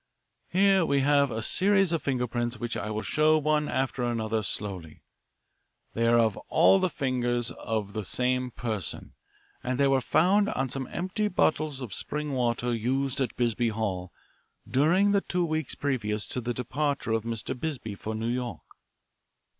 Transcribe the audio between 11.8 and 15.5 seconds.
of spring water used at Bisbee Hall during the two